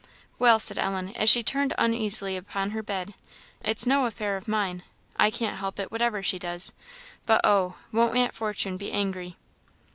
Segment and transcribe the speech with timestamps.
[0.39, 3.13] "Well," said Ellen, as she turned uneasily upon her bed,
[3.63, 4.81] "it's no affair of mine;
[5.15, 6.73] I can't help it, whatever she does.
[7.27, 7.75] But oh!
[7.91, 9.37] wont Aunt Fortune be angry!"